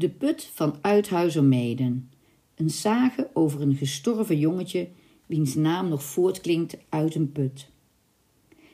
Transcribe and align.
De 0.00 0.08
put 0.08 0.50
van 0.54 0.78
Uithuizermeden. 0.80 2.10
Een 2.54 2.70
sage 2.70 3.30
over 3.32 3.60
een 3.60 3.74
gestorven 3.74 4.38
jongetje 4.38 4.88
wiens 5.26 5.54
naam 5.54 5.88
nog 5.88 6.02
voortklinkt 6.02 6.76
uit 6.88 7.14
een 7.14 7.32
put. 7.32 7.70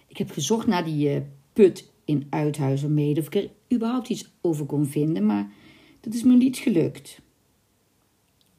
Ik 0.07 0.17
heb 0.17 0.31
gezocht 0.31 0.67
naar 0.67 0.85
die 0.85 1.09
eh, 1.09 1.21
put 1.53 1.93
in 2.05 2.27
Uithuizermeden 2.31 3.23
of 3.23 3.27
ik 3.27 3.35
er 3.35 3.51
überhaupt 3.75 4.09
iets 4.09 4.31
over 4.41 4.67
kon 4.67 4.87
vinden, 4.87 5.27
maar 5.27 5.53
dat 6.01 6.15
is 6.15 6.23
me 6.23 6.37
niet 6.37 6.57
gelukt. 6.57 7.21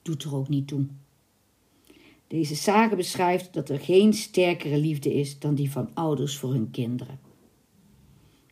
Doet 0.02 0.24
er 0.24 0.36
ook 0.36 0.50
niet 0.50 0.68
toe. 0.68 0.86
Deze 2.28 2.56
sage 2.56 2.96
beschrijft 2.96 3.54
dat 3.54 3.70
er 3.70 3.80
geen 3.80 4.14
sterkere 4.14 4.78
liefde 4.78 5.14
is 5.14 5.40
dan 5.40 5.56
die 5.56 5.72
van 5.72 5.90
ouders 5.94 6.38
voor 6.38 6.52
hun 6.52 6.72
kinderen. 6.72 7.27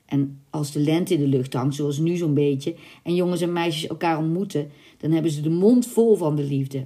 En 0.06 0.42
als 0.50 0.72
de 0.72 0.80
lente 0.80 1.14
in 1.14 1.20
de 1.20 1.28
lucht 1.28 1.54
hangt, 1.54 1.76
zoals 1.76 1.98
nu 1.98 2.16
zo'n 2.16 2.34
beetje, 2.34 2.76
en 3.04 3.16
jongens 3.16 3.42
en 3.42 3.54
meisjes 3.54 3.88
elkaar 3.88 4.18
ontmoeten, 4.18 4.70
dan 4.98 5.12
hebben 5.12 5.32
ze 5.32 5.42
de 5.42 5.50
mond 5.50 5.88
vol 5.88 6.16
van 6.16 6.36
de 6.36 6.44
liefde. 6.44 6.86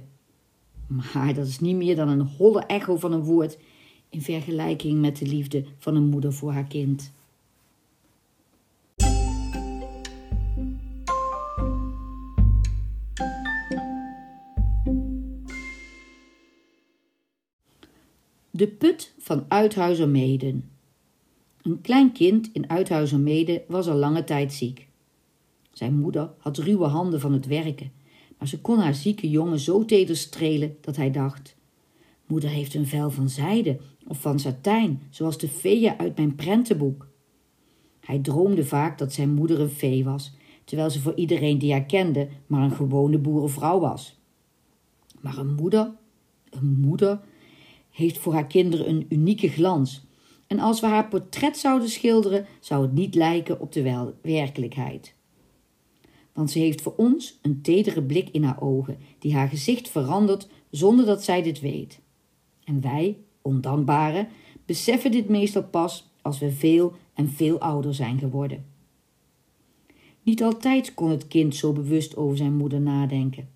Maar 0.86 1.34
dat 1.34 1.46
is 1.46 1.60
niet 1.60 1.76
meer 1.76 1.96
dan 1.96 2.08
een 2.08 2.26
holle 2.36 2.60
echo 2.60 2.96
van 2.96 3.12
een 3.12 3.24
woord 3.24 3.58
in 4.08 4.22
vergelijking 4.22 5.00
met 5.00 5.18
de 5.18 5.26
liefde 5.26 5.64
van 5.78 5.94
een 5.94 6.08
moeder 6.08 6.32
voor 6.32 6.52
haar 6.52 6.66
kind. 6.66 7.12
De 18.50 18.68
put 18.68 19.14
van 19.18 19.44
Uithuizermeden. 19.48 20.70
Een 21.62 21.80
klein 21.80 22.12
kind 22.12 22.50
in 22.52 22.70
Uithuizermede 22.70 23.62
was 23.68 23.88
al 23.88 23.96
lange 23.96 24.24
tijd 24.24 24.52
ziek. 24.52 24.88
Zijn 25.72 25.94
moeder 25.94 26.30
had 26.38 26.58
ruwe 26.58 26.86
handen 26.86 27.20
van 27.20 27.32
het 27.32 27.46
werken, 27.46 27.92
maar 28.38 28.48
ze 28.48 28.60
kon 28.60 28.78
haar 28.78 28.94
zieke 28.94 29.30
jongen 29.30 29.58
zo 29.58 29.84
teder 29.84 30.16
strelen 30.16 30.76
dat 30.80 30.96
hij 30.96 31.10
dacht: 31.10 31.56
Moeder 32.26 32.50
heeft 32.50 32.74
een 32.74 32.86
vel 32.86 33.10
van 33.10 33.28
zijde 33.28 33.78
of 34.06 34.20
van 34.20 34.38
satijn, 34.38 35.02
zoals 35.10 35.38
de 35.38 35.48
feeën 35.48 35.98
uit 35.98 36.16
mijn 36.16 36.34
prentenboek. 36.34 37.08
Hij 38.00 38.18
droomde 38.18 38.64
vaak 38.64 38.98
dat 38.98 39.12
zijn 39.12 39.34
moeder 39.34 39.60
een 39.60 39.68
fee 39.68 40.04
was, 40.04 40.32
terwijl 40.64 40.90
ze 40.90 41.00
voor 41.00 41.14
iedereen 41.14 41.58
die 41.58 41.72
haar 41.72 41.84
kende 41.84 42.28
maar 42.46 42.62
een 42.62 42.72
gewone 42.76 43.18
boerenvrouw 43.18 43.80
was. 43.80 44.18
Maar 45.20 45.38
een 45.38 45.54
moeder, 45.54 45.92
een 46.50 46.78
moeder, 46.80 47.20
heeft 47.90 48.18
voor 48.18 48.32
haar 48.32 48.46
kinderen 48.46 48.88
een 48.88 49.06
unieke 49.08 49.48
glans 49.48 50.02
en 50.50 50.58
als 50.58 50.80
we 50.80 50.86
haar 50.86 51.08
portret 51.08 51.56
zouden 51.56 51.88
schilderen, 51.88 52.46
zou 52.60 52.82
het 52.82 52.92
niet 52.92 53.14
lijken 53.14 53.60
op 53.60 53.72
de 53.72 54.12
werkelijkheid. 54.22 55.14
Want 56.32 56.50
ze 56.50 56.58
heeft 56.58 56.82
voor 56.82 56.94
ons 56.96 57.38
een 57.42 57.62
tedere 57.62 58.02
blik 58.02 58.28
in 58.28 58.42
haar 58.42 58.60
ogen, 58.60 58.98
die 59.18 59.34
haar 59.34 59.48
gezicht 59.48 59.88
verandert 59.88 60.48
zonder 60.70 61.06
dat 61.06 61.24
zij 61.24 61.42
dit 61.42 61.60
weet. 61.60 62.00
En 62.64 62.80
wij, 62.80 63.18
ondankbaren, 63.42 64.28
beseffen 64.66 65.10
dit 65.10 65.28
meestal 65.28 65.62
pas 65.62 66.10
als 66.22 66.38
we 66.38 66.52
veel 66.52 66.92
en 67.14 67.28
veel 67.28 67.58
ouder 67.58 67.94
zijn 67.94 68.18
geworden. 68.18 68.64
Niet 70.22 70.42
altijd 70.42 70.94
kon 70.94 71.10
het 71.10 71.28
kind 71.28 71.56
zo 71.56 71.72
bewust 71.72 72.16
over 72.16 72.36
zijn 72.36 72.56
moeder 72.56 72.80
nadenken. 72.80 73.48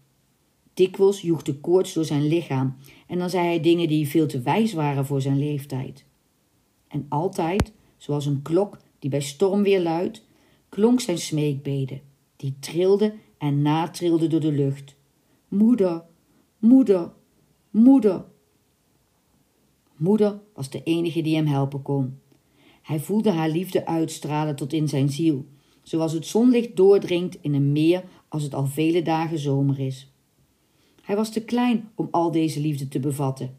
Dikwijls 0.75 1.21
joeg 1.21 1.43
de 1.43 1.55
koorts 1.55 1.93
door 1.93 2.05
zijn 2.05 2.27
lichaam 2.27 2.77
en 3.07 3.19
dan 3.19 3.31
zei 3.31 3.47
hij 3.47 3.61
dingen 3.61 3.89
die 3.89 4.09
veel 4.09 4.27
te 4.27 4.41
wijs 4.41 4.73
waren 4.73 5.07
voor 5.07 5.21
zijn 5.21 5.39
leeftijd. 5.39 6.05
En 6.95 7.07
altijd, 7.09 7.73
zoals 7.97 8.27
een 8.27 8.43
klok 8.43 8.79
die 8.99 9.11
bij 9.11 9.21
stormweer 9.21 9.81
luidt, 9.81 10.25
klonk 10.69 11.01
zijn 11.01 11.19
smeekbede, 11.19 12.01
die 12.37 12.57
trilde 12.61 13.15
en 13.39 13.63
natrilde 13.63 14.27
door 14.27 14.41
de 14.41 14.53
lucht. 14.53 14.97
Moeder, 15.49 16.05
moeder, 16.59 17.13
moeder. 17.71 18.25
Moeder 19.97 20.41
was 20.55 20.71
de 20.71 20.83
enige 20.83 21.23
die 21.23 21.37
hem 21.37 21.47
helpen 21.47 21.83
kon. 21.83 22.19
Hij 22.83 23.01
voelde 23.01 23.31
haar 23.31 23.51
liefde 23.51 23.87
uitstralen 23.87 24.57
tot 24.57 24.73
in 24.73 24.89
zijn 24.89 25.09
ziel, 25.09 25.47
zoals 25.83 26.13
het 26.13 26.27
zonlicht 26.27 26.77
doordringt 26.77 27.39
in 27.41 27.55
een 27.55 27.73
meer 27.73 28.05
als 28.29 28.43
het 28.43 28.55
al 28.55 28.67
vele 28.67 29.03
dagen 29.03 29.39
zomer 29.39 29.79
is. 29.81 30.13
Hij 31.03 31.17
was 31.17 31.31
te 31.31 31.45
klein 31.45 31.91
om 31.95 32.09
al 32.11 32.31
deze 32.31 32.61
liefde 32.61 32.89
te 32.89 33.01
bevatten. 33.01 33.59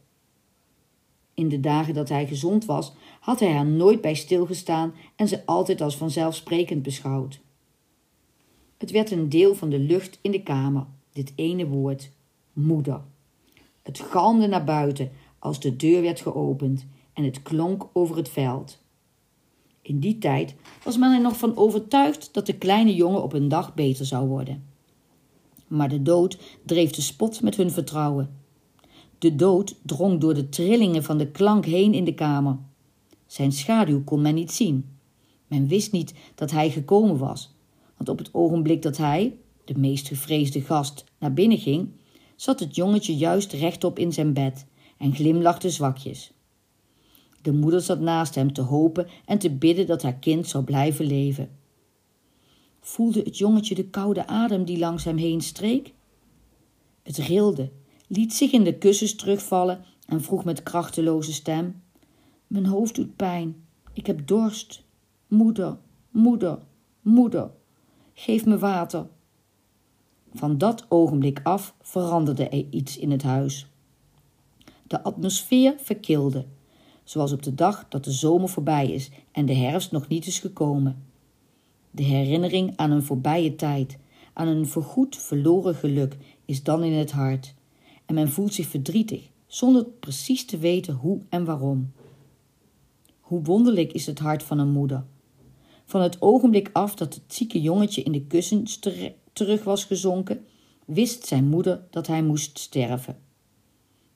In 1.36 1.50
de 1.50 1.60
dagen 1.60 1.94
dat 1.94 2.10
hij 2.10 2.28
gezond 2.28 2.66
was, 2.66 2.94
had 3.20 3.40
hij 3.40 3.52
haar 3.52 3.66
nooit 3.66 4.02
bij 4.02 4.16
stilgestaan 4.16 4.94
en 5.16 5.28
ze 5.28 5.46
altijd 5.46 5.82
als 5.82 5.98
vanzelfsprekend 5.98 6.84
beschouwd. 6.84 7.40
Het 8.78 8.92
werd 8.92 9.12
een 9.12 9.30
deel 9.30 9.56
van 9.56 9.70
de 9.70 9.80
lucht 9.80 10.20
in 10.22 10.32
de 10.32 10.44
kamer, 10.44 10.86
dit 11.14 11.34
ene 11.36 11.68
woord, 11.68 12.12
moeder. 12.54 13.02
Het 13.82 14.00
galmde 14.00 14.48
naar 14.48 14.64
buiten 14.64 15.12
als 15.40 15.60
de 15.60 15.76
deur 15.76 16.02
werd 16.02 16.22
geopend 16.22 16.86
en 17.14 17.24
het 17.24 17.42
klonk 17.42 17.88
over 17.94 18.16
het 18.18 18.30
veld. 18.30 18.84
In 19.82 20.00
die 20.00 20.18
tijd 20.18 20.56
was 20.84 20.98
men 20.98 21.14
er 21.14 21.22
nog 21.22 21.38
van 21.38 21.58
overtuigd 21.58 22.34
dat 22.34 22.46
de 22.46 22.58
kleine 22.58 22.96
jongen 22.96 23.24
op 23.24 23.34
een 23.34 23.48
dag 23.48 23.74
beter 23.74 24.06
zou 24.06 24.28
worden. 24.28 24.66
Maar 25.68 25.90
de 25.90 26.02
dood 26.02 26.38
dreef 26.66 26.92
de 26.92 27.02
spot 27.02 27.42
met 27.42 27.56
hun 27.56 27.72
vertrouwen. 27.72 28.45
De 29.18 29.36
dood 29.36 29.76
drong 29.82 30.20
door 30.20 30.34
de 30.34 30.50
trillingen 30.50 31.04
van 31.04 31.18
de 31.18 31.32
klank 31.32 31.66
heen 31.66 31.94
in 31.94 32.04
de 32.04 32.14
kamer. 32.14 32.58
Zijn 33.26 33.52
schaduw 33.52 34.04
kon 34.04 34.22
men 34.22 34.36
niet 34.36 34.52
zien. 34.52 34.90
Men 35.48 35.68
wist 35.68 35.92
niet 35.92 36.14
dat 36.36 36.52
hij 36.52 36.70
gekomen 36.70 37.18
was, 37.18 37.54
want 37.98 38.10
op 38.10 38.18
het 38.18 38.34
ogenblik 38.34 38.82
dat 38.82 38.98
hij, 38.98 39.38
de 39.66 39.78
meest 39.78 40.08
gevreesde 40.08 40.62
gast, 40.62 41.04
naar 41.20 41.34
binnen 41.34 41.58
ging, 41.58 41.90
zat 42.36 42.60
het 42.60 42.76
jongetje 42.76 43.16
juist 43.16 43.54
rechtop 43.54 44.00
in 44.00 44.14
zijn 44.14 44.34
bed 44.34 44.66
en 44.98 45.16
glimlachte 45.16 45.70
zwakjes. 45.70 46.32
De 47.42 47.54
moeder 47.54 47.82
zat 47.82 48.00
naast 48.00 48.36
hem 48.36 48.54
te 48.54 48.62
hopen 48.62 49.08
en 49.26 49.40
te 49.40 49.52
bidden 49.52 49.88
dat 49.88 50.02
haar 50.02 50.16
kind 50.16 50.48
zou 50.48 50.64
blijven 50.64 51.06
leven. 51.06 51.50
Voelde 52.80 53.22
het 53.22 53.38
jongetje 53.38 53.76
de 53.76 53.86
koude 53.86 54.28
adem 54.28 54.66
die 54.66 54.78
langs 54.78 55.04
hem 55.04 55.18
heen 55.18 55.42
streek? 55.42 55.94
Het 57.04 57.18
rilde 57.18 57.72
liet 58.08 58.34
zich 58.34 58.52
in 58.52 58.64
de 58.64 58.78
kussens 58.78 59.16
terugvallen 59.16 59.84
en 60.06 60.22
vroeg 60.22 60.44
met 60.44 60.64
krachteloze 60.64 61.34
stem: 61.34 61.82
Mijn 62.48 62.66
hoofd 62.66 62.96
doet 62.96 63.16
pijn. 63.16 63.56
Ik 63.94 64.06
heb 64.06 64.28
dorst. 64.28 64.84
Moeder, 65.28 65.78
moeder, 66.12 66.60
moeder, 67.02 67.52
geef 68.14 68.46
me 68.46 68.58
water. 68.58 69.08
Van 70.34 70.58
dat 70.58 70.86
ogenblik 70.90 71.40
af 71.44 71.76
veranderde 71.82 72.50
er 72.50 72.66
iets 72.70 72.98
in 72.98 73.12
het 73.12 73.24
huis. 73.24 73.68
De 74.88 75.04
atmosfeer 75.04 75.74
verkilde, 75.78 76.46
zoals 77.04 77.32
op 77.32 77.44
de 77.44 77.56
dag 77.56 77.86
dat 77.90 78.04
de 78.04 78.12
zomer 78.12 78.50
voorbij 78.50 78.92
is 78.92 79.10
en 79.32 79.46
de 79.46 79.54
herfst 79.54 79.92
nog 79.92 80.08
niet 80.08 80.26
is 80.26 80.40
gekomen. 80.40 81.04
De 81.92 82.04
herinnering 82.04 82.74
aan 82.76 82.92
een 82.92 83.04
voorbije 83.04 83.56
tijd, 83.56 83.98
aan 84.34 84.48
een 84.48 84.68
voorgoed 84.68 85.18
verloren 85.18 85.76
geluk, 85.76 86.18
is 86.46 86.64
dan 86.64 86.84
in 86.84 86.94
het 86.94 87.12
hart 87.12 87.56
en 88.06 88.16
men 88.16 88.30
voelt 88.30 88.54
zich 88.54 88.68
verdrietig, 88.68 89.30
zonder 89.48 89.86
precies 89.86 90.46
te 90.46 90.58
weten 90.58 90.94
hoe 90.94 91.22
en 91.30 91.46
waarom. 91.46 91.92
Hoe 93.20 93.42
wonderlijk 93.42 93.92
is 93.92 94.06
het 94.06 94.20
hart 94.20 94.44
van 94.44 94.60
een 94.60 94.72
moeder. 94.72 95.06
Van 95.86 96.02
het 96.02 96.22
ogenblik 96.22 96.70
af 96.74 96.96
dat 96.96 97.14
het 97.14 97.34
zieke 97.34 97.62
jongetje 97.62 98.04
in 98.04 98.12
de 98.12 98.26
kussens 98.26 98.80
terug 99.34 99.64
was 99.64 99.84
gezonken, 99.84 100.46
wist 100.86 101.26
zijn 101.26 101.48
moeder 101.48 101.88
dat 101.90 102.08
hij 102.08 102.24
moest 102.24 102.60
sterven. 102.60 103.18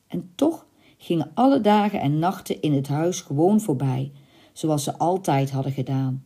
En 0.08 0.32
toch 0.36 0.66
gingen 0.98 1.32
alle 1.34 1.62
dagen 1.62 2.02
en 2.02 2.20
nachten 2.20 2.62
in 2.62 2.74
het 2.74 2.88
huis 2.88 3.22
gewoon 3.22 3.62
voorbij, 3.62 4.12
zoals 4.54 4.84
ze 4.84 4.98
altijd 4.98 5.52
hadden 5.52 5.72
gedaan. 5.72 6.26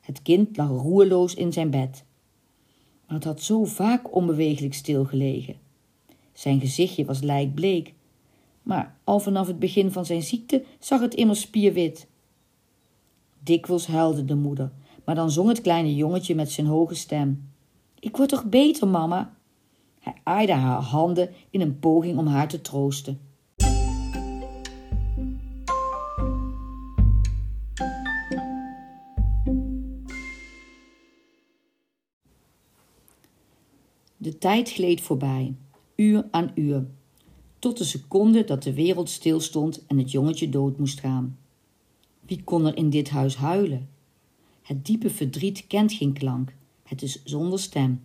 Het 0.00 0.22
kind 0.22 0.56
lag 0.56 0.68
roerloos 0.68 1.34
in 1.34 1.52
zijn 1.52 1.70
bed. 1.70 2.04
Maar 3.06 3.16
het 3.16 3.24
had 3.24 3.42
zo 3.42 3.64
vaak 3.64 4.14
onbeweeglijk 4.14 4.74
stilgelegen. 4.74 5.56
Zijn 6.36 6.60
gezichtje 6.60 7.04
was 7.04 7.20
lijkbleek, 7.20 7.94
maar 8.62 8.96
al 9.04 9.20
vanaf 9.20 9.46
het 9.46 9.58
begin 9.58 9.92
van 9.92 10.04
zijn 10.04 10.22
ziekte 10.22 10.64
zag 10.78 11.00
het 11.00 11.14
immers 11.14 11.40
spierwit. 11.40 12.08
Dikwijls 13.42 13.86
huilde 13.86 14.24
de 14.24 14.34
moeder, 14.34 14.72
maar 15.04 15.14
dan 15.14 15.30
zong 15.30 15.48
het 15.48 15.60
kleine 15.60 15.94
jongetje 15.94 16.34
met 16.34 16.52
zijn 16.52 16.66
hoge 16.66 16.94
stem: 16.94 17.50
Ik 17.98 18.16
word 18.16 18.28
toch 18.28 18.44
beter, 18.44 18.88
mama? 18.88 19.36
Hij 20.00 20.14
aaide 20.22 20.52
haar 20.52 20.80
handen 20.80 21.30
in 21.50 21.60
een 21.60 21.78
poging 21.78 22.18
om 22.18 22.26
haar 22.26 22.48
te 22.48 22.60
troosten. 22.60 23.20
De 34.16 34.38
tijd 34.38 34.70
gleed 34.70 35.00
voorbij, 35.00 35.54
uur 35.96 36.26
aan 36.30 36.50
uur, 36.54 36.86
tot 37.58 37.78
de 37.78 37.84
seconde 37.84 38.44
dat 38.44 38.62
de 38.62 38.74
wereld 38.74 39.10
stilstond 39.10 39.86
en 39.86 39.98
het 39.98 40.10
jongetje 40.10 40.48
dood 40.48 40.78
moest 40.78 41.00
gaan. 41.00 41.38
Wie 42.20 42.44
kon 42.44 42.66
er 42.66 42.76
in 42.76 42.90
dit 42.90 43.08
huis 43.08 43.36
huilen? 43.36 43.88
Het 44.62 44.86
diepe 44.86 45.10
verdriet 45.10 45.66
kent 45.66 45.92
geen 45.92 46.12
klank, 46.12 46.54
het 46.82 47.02
is 47.02 47.24
zonder 47.24 47.58
stem. 47.58 48.02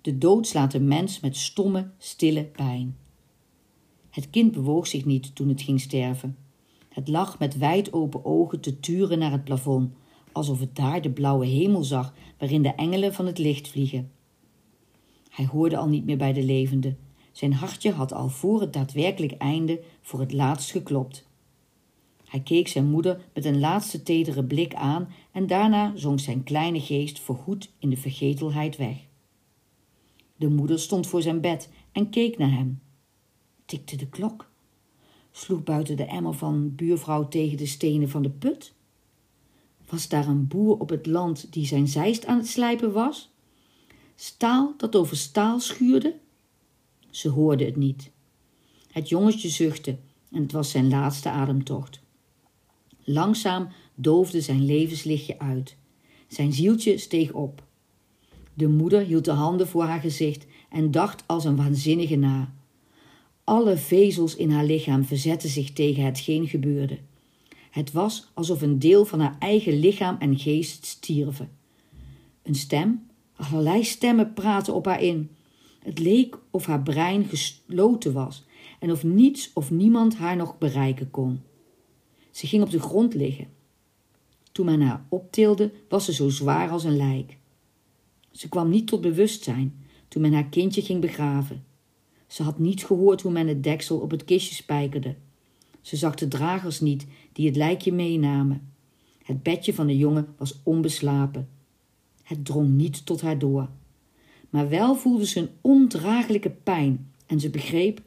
De 0.00 0.18
dood 0.18 0.46
slaat 0.46 0.74
een 0.74 0.88
mens 0.88 1.20
met 1.20 1.36
stomme, 1.36 1.90
stille 1.98 2.44
pijn. 2.44 2.96
Het 4.10 4.30
kind 4.30 4.52
bewoog 4.52 4.86
zich 4.86 5.04
niet 5.04 5.34
toen 5.34 5.48
het 5.48 5.62
ging 5.62 5.80
sterven. 5.80 6.36
Het 6.88 7.08
lag 7.08 7.38
met 7.38 7.58
wijd 7.58 7.92
open 7.92 8.24
ogen 8.24 8.60
te 8.60 8.80
turen 8.80 9.18
naar 9.18 9.32
het 9.32 9.44
plafond, 9.44 9.92
alsof 10.32 10.60
het 10.60 10.76
daar 10.76 11.02
de 11.02 11.10
blauwe 11.10 11.46
hemel 11.46 11.84
zag 11.84 12.14
waarin 12.38 12.62
de 12.62 12.74
engelen 12.74 13.14
van 13.14 13.26
het 13.26 13.38
licht 13.38 13.68
vliegen. 13.68 14.10
Hij 15.30 15.46
hoorde 15.46 15.76
al 15.76 15.88
niet 15.88 16.04
meer 16.04 16.16
bij 16.16 16.32
de 16.32 16.42
levenden. 16.42 16.98
Zijn 17.34 17.52
hartje 17.52 17.92
had 17.92 18.12
al 18.12 18.28
voor 18.28 18.60
het 18.60 18.72
daadwerkelijk 18.72 19.32
einde 19.32 19.82
voor 20.00 20.20
het 20.20 20.32
laatst 20.32 20.70
geklopt. 20.70 21.26
Hij 22.24 22.40
keek 22.40 22.68
zijn 22.68 22.86
moeder 22.86 23.20
met 23.34 23.44
een 23.44 23.60
laatste 23.60 24.02
tedere 24.02 24.44
blik 24.44 24.74
aan 24.74 25.08
en 25.32 25.46
daarna 25.46 25.92
zonk 25.96 26.20
zijn 26.20 26.42
kleine 26.42 26.80
geest 26.80 27.20
voorgoed 27.20 27.72
in 27.78 27.90
de 27.90 27.96
vergetelheid 27.96 28.76
weg. 28.76 28.96
De 30.36 30.48
moeder 30.48 30.78
stond 30.78 31.06
voor 31.06 31.22
zijn 31.22 31.40
bed 31.40 31.70
en 31.92 32.10
keek 32.10 32.38
naar 32.38 32.50
hem. 32.50 32.80
Tikte 33.64 33.96
de 33.96 34.08
klok? 34.08 34.50
Sloeg 35.30 35.62
buiten 35.62 35.96
de 35.96 36.04
emmer 36.04 36.34
van 36.34 36.74
buurvrouw 36.74 37.28
tegen 37.28 37.56
de 37.56 37.66
stenen 37.66 38.08
van 38.08 38.22
de 38.22 38.30
put? 38.30 38.74
Was 39.88 40.08
daar 40.08 40.28
een 40.28 40.48
boer 40.48 40.78
op 40.78 40.88
het 40.88 41.06
land 41.06 41.52
die 41.52 41.66
zijn 41.66 41.88
zeist 41.88 42.26
aan 42.26 42.38
het 42.38 42.48
slijpen 42.48 42.92
was? 42.92 43.32
Staal 44.14 44.74
dat 44.76 44.96
over 44.96 45.16
staal 45.16 45.60
schuurde? 45.60 46.22
Ze 47.14 47.28
hoorde 47.28 47.64
het 47.64 47.76
niet. 47.76 48.10
Het 48.90 49.08
jongetje 49.08 49.48
zuchtte 49.48 49.98
en 50.30 50.42
het 50.42 50.52
was 50.52 50.70
zijn 50.70 50.88
laatste 50.88 51.28
ademtocht. 51.28 52.00
Langzaam 53.04 53.68
doofde 53.94 54.40
zijn 54.40 54.64
levenslichtje 54.64 55.38
uit. 55.38 55.76
Zijn 56.28 56.52
zieltje 56.52 56.98
steeg 56.98 57.32
op. 57.32 57.62
De 58.54 58.68
moeder 58.68 59.00
hield 59.00 59.24
de 59.24 59.30
handen 59.30 59.68
voor 59.68 59.82
haar 59.82 60.00
gezicht 60.00 60.46
en 60.70 60.90
dacht 60.90 61.24
als 61.26 61.44
een 61.44 61.56
waanzinnige 61.56 62.16
na. 62.16 62.54
Alle 63.44 63.76
vezels 63.76 64.36
in 64.36 64.50
haar 64.50 64.64
lichaam 64.64 65.04
verzetten 65.04 65.48
zich 65.48 65.72
tegen 65.72 66.04
hetgeen 66.04 66.48
gebeurde. 66.48 66.98
Het 67.70 67.92
was 67.92 68.30
alsof 68.34 68.62
een 68.62 68.78
deel 68.78 69.04
van 69.04 69.20
haar 69.20 69.36
eigen 69.38 69.78
lichaam 69.78 70.16
en 70.18 70.38
geest 70.38 70.86
stierven. 70.86 71.50
Een 72.42 72.54
stem, 72.54 73.06
allerlei 73.36 73.84
stemmen 73.84 74.32
praten 74.32 74.74
op 74.74 74.84
haar 74.84 75.02
in. 75.02 75.30
Het 75.84 75.98
leek 75.98 76.38
of 76.50 76.66
haar 76.66 76.82
brein 76.82 77.24
gesloten 77.24 78.12
was 78.12 78.44
en 78.80 78.90
of 78.90 79.04
niets 79.04 79.50
of 79.52 79.70
niemand 79.70 80.16
haar 80.16 80.36
nog 80.36 80.58
bereiken 80.58 81.10
kon. 81.10 81.40
Ze 82.30 82.46
ging 82.46 82.62
op 82.62 82.70
de 82.70 82.80
grond 82.80 83.14
liggen. 83.14 83.46
Toen 84.52 84.66
men 84.66 84.80
haar 84.80 85.06
optilde, 85.08 85.72
was 85.88 86.04
ze 86.04 86.12
zo 86.12 86.28
zwaar 86.28 86.70
als 86.70 86.84
een 86.84 86.96
lijk. 86.96 87.36
Ze 88.30 88.48
kwam 88.48 88.68
niet 88.68 88.86
tot 88.86 89.00
bewustzijn 89.00 89.86
toen 90.08 90.22
men 90.22 90.32
haar 90.32 90.48
kindje 90.48 90.82
ging 90.82 91.00
begraven. 91.00 91.64
Ze 92.26 92.42
had 92.42 92.58
niet 92.58 92.84
gehoord 92.84 93.22
hoe 93.22 93.32
men 93.32 93.48
het 93.48 93.62
deksel 93.62 93.98
op 93.98 94.10
het 94.10 94.24
kistje 94.24 94.54
spijkerde. 94.54 95.16
Ze 95.80 95.96
zag 95.96 96.14
de 96.14 96.28
dragers 96.28 96.80
niet 96.80 97.06
die 97.32 97.46
het 97.46 97.56
lijkje 97.56 97.92
meenamen. 97.92 98.72
Het 99.22 99.42
bedje 99.42 99.74
van 99.74 99.86
de 99.86 99.96
jongen 99.96 100.34
was 100.38 100.60
onbeslapen. 100.62 101.48
Het 102.22 102.44
drong 102.44 102.68
niet 102.68 103.06
tot 103.06 103.20
haar 103.20 103.38
door. 103.38 103.68
Maar 104.54 104.68
wel 104.68 104.94
voelde 104.94 105.26
ze 105.26 105.40
een 105.40 105.50
ondraaglijke 105.60 106.50
pijn 106.50 107.12
en 107.26 107.40
ze 107.40 107.50
begreep: 107.50 108.00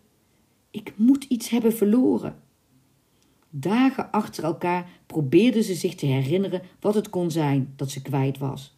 ik 0.71 0.94
moet 0.95 1.23
iets 1.23 1.49
hebben 1.49 1.73
verloren. 1.75 2.35
Dagen 3.49 4.11
achter 4.11 4.44
elkaar 4.44 4.89
probeerde 5.05 5.61
ze 5.61 5.73
zich 5.73 5.95
te 5.95 6.05
herinneren 6.05 6.61
wat 6.79 6.95
het 6.95 7.09
kon 7.09 7.31
zijn 7.31 7.73
dat 7.75 7.91
ze 7.91 8.01
kwijt 8.01 8.38
was. 8.38 8.75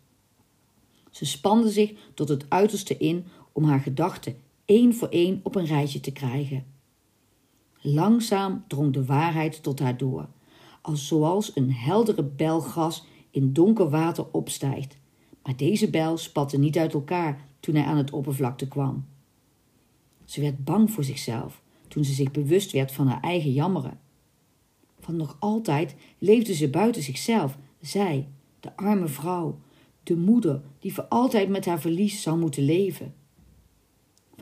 Ze 1.11 1.25
spande 1.25 1.69
zich 1.69 1.91
tot 2.13 2.29
het 2.29 2.45
uiterste 2.49 2.97
in 2.97 3.25
om 3.51 3.63
haar 3.63 3.79
gedachten 3.79 4.35
één 4.65 4.95
voor 4.95 5.09
één 5.09 5.39
op 5.43 5.55
een 5.55 5.65
rijtje 5.65 5.99
te 5.99 6.11
krijgen. 6.11 6.65
Langzaam 7.81 8.63
drong 8.67 8.93
de 8.93 9.05
waarheid 9.05 9.63
tot 9.63 9.79
haar 9.79 9.97
door, 9.97 10.27
als 10.81 11.07
zoals 11.07 11.51
een 11.55 11.73
heldere 11.73 12.23
bel 12.23 12.61
gas 12.61 13.05
in 13.31 13.53
donker 13.53 13.89
water 13.89 14.25
opstijgt. 14.31 14.97
Maar 15.43 15.55
deze 15.55 15.89
bel 15.89 16.17
spatte 16.17 16.59
niet 16.59 16.77
uit 16.77 16.93
elkaar 16.93 17.47
toen 17.59 17.75
hij 17.75 17.83
aan 17.83 17.97
het 17.97 18.11
oppervlakte 18.11 18.67
kwam. 18.67 19.05
Ze 20.25 20.41
werd 20.41 20.63
bang 20.63 20.91
voor 20.91 21.03
zichzelf 21.03 21.61
toen 21.87 22.03
ze 22.03 22.13
zich 22.13 22.31
bewust 22.31 22.71
werd 22.71 22.91
van 22.91 23.07
haar 23.07 23.21
eigen 23.21 23.51
jammeren. 23.51 23.99
Want 25.05 25.17
nog 25.17 25.37
altijd 25.39 25.95
leefde 26.17 26.53
ze 26.53 26.69
buiten 26.69 27.03
zichzelf, 27.03 27.57
zij, 27.81 28.27
de 28.59 28.75
arme 28.75 29.07
vrouw, 29.07 29.59
de 30.03 30.15
moeder 30.15 30.61
die 30.79 30.93
voor 30.93 31.03
altijd 31.03 31.49
met 31.49 31.65
haar 31.65 31.79
verlies 31.79 32.21
zou 32.21 32.39
moeten 32.39 32.63
leven. 32.63 33.13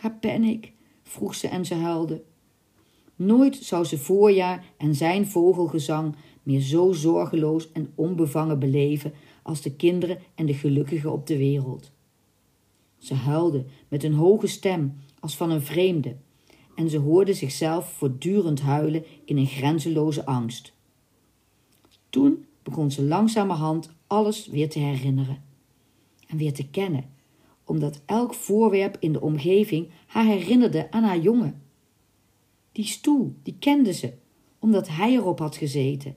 Waar 0.01 0.17
ben 0.21 0.43
ik? 0.43 0.71
vroeg 1.03 1.35
ze 1.35 1.47
en 1.47 1.65
ze 1.65 1.75
huilde. 1.75 2.23
Nooit 3.15 3.55
zou 3.55 3.85
ze 3.85 3.97
voorjaar 3.97 4.65
en 4.77 4.95
zijn 4.95 5.27
vogelgezang 5.27 6.15
meer 6.43 6.61
zo 6.61 6.91
zorgeloos 6.91 7.71
en 7.71 7.91
onbevangen 7.95 8.59
beleven 8.59 9.13
als 9.43 9.61
de 9.61 9.75
kinderen 9.75 10.19
en 10.35 10.45
de 10.45 10.53
gelukkigen 10.53 11.11
op 11.11 11.27
de 11.27 11.37
wereld. 11.37 11.91
Ze 12.97 13.13
huilde 13.13 13.65
met 13.87 14.03
een 14.03 14.13
hoge 14.13 14.47
stem 14.47 14.95
als 15.19 15.35
van 15.35 15.51
een 15.51 15.61
vreemde, 15.61 16.15
en 16.75 16.89
ze 16.89 16.97
hoorde 16.97 17.33
zichzelf 17.33 17.91
voortdurend 17.91 18.61
huilen 18.61 19.05
in 19.25 19.37
een 19.37 19.47
grenzeloze 19.47 20.25
angst. 20.25 20.73
Toen 22.09 22.45
begon 22.63 22.91
ze 22.91 23.03
langzamerhand 23.03 23.93
alles 24.07 24.47
weer 24.47 24.69
te 24.69 24.79
herinneren 24.79 25.43
en 26.27 26.37
weer 26.37 26.53
te 26.53 26.69
kennen, 26.69 27.09
omdat 27.63 28.01
elk 28.05 28.33
voorwerp 28.33 28.97
in 28.99 29.13
de 29.13 29.21
omgeving 29.21 29.89
haar 30.07 30.25
herinnerde 30.25 30.91
aan 30.91 31.03
haar 31.03 31.19
jongen. 31.19 31.61
Die 32.71 32.85
stoel, 32.85 33.35
die 33.43 33.55
kende 33.59 33.93
ze, 33.93 34.13
omdat 34.59 34.87
hij 34.87 35.13
erop 35.13 35.39
had 35.39 35.55
gezeten. 35.55 36.15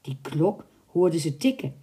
Die 0.00 0.16
klok 0.20 0.66
hoorde 0.86 1.18
ze 1.18 1.36
tikken 1.36 1.74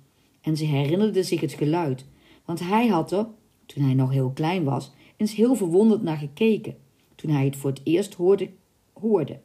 en 0.42 0.58
ze 0.58 0.66
herinnerde 0.66 1.24
zich 1.24 1.42
het 1.42 1.54
geluid, 1.54 2.06
want 2.46 2.60
hij 2.60 2.88
had 2.88 3.12
er, 3.12 3.28
toen 3.66 3.84
hij 3.84 3.94
nog 3.94 4.12
heel 4.12 4.32
klein 4.32 4.64
was, 4.64 4.92
eens 5.18 5.36
heel 5.36 5.56
verwonderd 5.56 6.04
naar 6.04 6.18
gekeken, 6.18 6.78
toen 7.16 7.32
hij 7.32 7.46
het 7.46 7.56
voor 7.56 7.70
het 7.70 7.82
eerst 7.84 8.14
hoorde. 8.14 8.50
hoorde. 8.94 9.40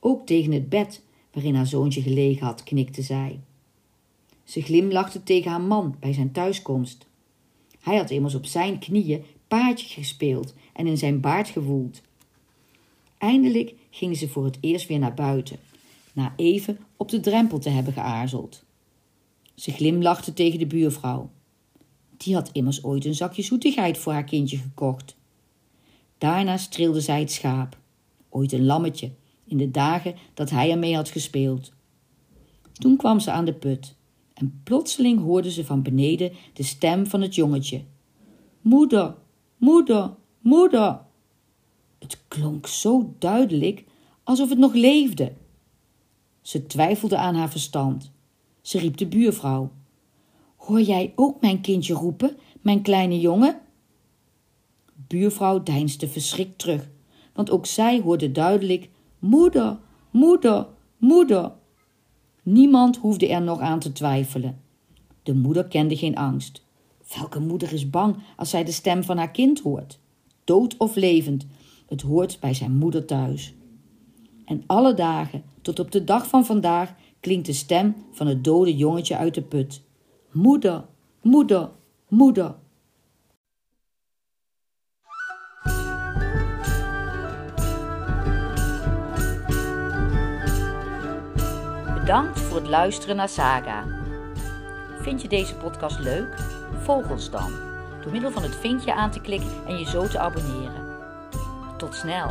Ook 0.00 0.26
tegen 0.26 0.52
het 0.52 0.68
bed 0.68 1.02
waarin 1.32 1.54
haar 1.54 1.66
zoontje 1.66 2.02
gelegen 2.02 2.46
had, 2.46 2.62
knikte 2.62 3.02
zij. 3.02 3.40
Ze 4.44 4.62
glimlachte 4.62 5.22
tegen 5.22 5.50
haar 5.50 5.60
man 5.60 5.96
bij 6.00 6.12
zijn 6.12 6.32
thuiskomst. 6.32 7.06
Hij 7.80 7.96
had 7.96 8.10
immers 8.10 8.34
op 8.34 8.46
zijn 8.46 8.78
knieën 8.78 9.24
paardje 9.48 9.88
gespeeld 9.88 10.54
en 10.72 10.86
in 10.86 10.98
zijn 10.98 11.20
baard 11.20 11.48
gewoeld. 11.48 12.00
Eindelijk 13.18 13.74
gingen 13.90 14.16
ze 14.16 14.28
voor 14.28 14.44
het 14.44 14.58
eerst 14.60 14.88
weer 14.88 14.98
naar 14.98 15.14
buiten, 15.14 15.58
na 16.12 16.32
even 16.36 16.78
op 16.96 17.08
de 17.08 17.20
drempel 17.20 17.58
te 17.58 17.68
hebben 17.68 17.92
geaarzeld. 17.92 18.64
Ze 19.54 19.70
glimlachte 19.70 20.32
tegen 20.32 20.58
de 20.58 20.66
buurvrouw. 20.66 21.30
Die 22.16 22.34
had 22.34 22.50
immers 22.52 22.84
ooit 22.84 23.04
een 23.04 23.14
zakje 23.14 23.42
zoetigheid 23.42 23.98
voor 23.98 24.12
haar 24.12 24.24
kindje 24.24 24.56
gekocht. 24.56 25.16
Daarna 26.18 26.56
streelde 26.56 27.00
zij 27.00 27.20
het 27.20 27.32
schaap, 27.32 27.78
ooit 28.28 28.52
een 28.52 28.64
lammetje, 28.64 29.10
in 29.44 29.56
de 29.56 29.70
dagen 29.70 30.14
dat 30.34 30.50
hij 30.50 30.70
ermee 30.70 30.94
had 30.94 31.08
gespeeld. 31.08 31.72
Toen 32.72 32.96
kwam 32.96 33.20
ze 33.20 33.30
aan 33.30 33.44
de 33.44 33.54
put 33.54 33.96
en 34.34 34.60
plotseling 34.64 35.20
hoorde 35.20 35.50
ze 35.50 35.64
van 35.64 35.82
beneden 35.82 36.32
de 36.52 36.62
stem 36.62 37.06
van 37.06 37.20
het 37.20 37.34
jongetje. 37.34 37.82
Moeder, 38.60 39.14
moeder, 39.56 40.14
moeder. 40.40 41.00
Het 41.98 42.22
klonk 42.28 42.66
zo 42.66 43.14
duidelijk 43.18 43.84
alsof 44.22 44.48
het 44.48 44.58
nog 44.58 44.74
leefde. 44.74 45.32
Ze 46.40 46.66
twijfelde 46.66 47.16
aan 47.16 47.34
haar 47.34 47.50
verstand. 47.50 48.12
Ze 48.60 48.78
riep 48.78 48.96
de 48.96 49.06
buurvrouw. 49.06 49.70
Hoor 50.66 50.80
jij 50.80 51.12
ook 51.16 51.40
mijn 51.40 51.60
kindje 51.60 51.94
roepen, 51.94 52.36
mijn 52.60 52.82
kleine 52.82 53.20
jongen? 53.20 53.60
Buurvrouw 54.94 55.62
deinsde 55.62 56.08
verschrikt 56.08 56.58
terug, 56.58 56.88
want 57.32 57.50
ook 57.50 57.66
zij 57.66 58.00
hoorde 58.00 58.32
duidelijk: 58.32 58.88
Moeder, 59.18 59.78
moeder, 60.10 60.66
moeder. 60.96 61.52
Niemand 62.42 62.96
hoefde 62.96 63.28
er 63.28 63.42
nog 63.42 63.60
aan 63.60 63.78
te 63.78 63.92
twijfelen. 63.92 64.60
De 65.22 65.34
moeder 65.34 65.64
kende 65.64 65.96
geen 65.96 66.16
angst. 66.16 66.62
Welke 67.16 67.40
moeder 67.40 67.72
is 67.72 67.90
bang 67.90 68.16
als 68.36 68.50
zij 68.50 68.64
de 68.64 68.72
stem 68.72 69.04
van 69.04 69.16
haar 69.16 69.30
kind 69.30 69.60
hoort? 69.60 69.98
Dood 70.44 70.76
of 70.76 70.94
levend, 70.94 71.46
het 71.86 72.02
hoort 72.02 72.36
bij 72.40 72.54
zijn 72.54 72.76
moeder 72.76 73.04
thuis. 73.04 73.54
En 74.44 74.62
alle 74.66 74.94
dagen, 74.94 75.42
tot 75.62 75.78
op 75.78 75.90
de 75.90 76.04
dag 76.04 76.28
van 76.28 76.44
vandaag, 76.44 76.94
klinkt 77.20 77.46
de 77.46 77.52
stem 77.52 77.94
van 78.12 78.26
het 78.26 78.44
dode 78.44 78.76
jongetje 78.76 79.16
uit 79.16 79.34
de 79.34 79.42
put. 79.42 79.83
Moeder, 80.34 80.84
moeder, 81.22 81.70
moeder. 82.08 82.54
Bedankt 91.94 92.40
voor 92.40 92.56
het 92.56 92.68
luisteren 92.68 93.16
naar 93.16 93.28
Saga. 93.28 93.84
Vind 95.00 95.22
je 95.22 95.28
deze 95.28 95.56
podcast 95.56 95.98
leuk? 95.98 96.38
Volg 96.82 97.10
ons 97.10 97.30
dan 97.30 97.52
door 98.02 98.12
middel 98.12 98.30
van 98.30 98.42
het 98.42 98.56
vinkje 98.56 98.94
aan 98.94 99.10
te 99.10 99.20
klikken 99.20 99.66
en 99.66 99.78
je 99.78 99.84
zo 99.84 100.06
te 100.06 100.18
abonneren. 100.18 100.96
Tot 101.76 101.94
snel! 101.94 102.28